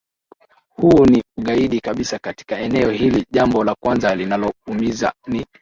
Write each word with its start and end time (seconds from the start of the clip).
Huu 0.75 1.05
ni 1.05 1.23
ugaidi 1.37 1.79
kabisa 1.81 2.19
katika 2.19 2.59
eneo 2.59 2.91
hili 2.91 3.25
Jambo 3.31 3.63
la 3.63 3.75
kwanza 3.75 4.15
linaloumiza 4.15 5.13
ni 5.27 5.45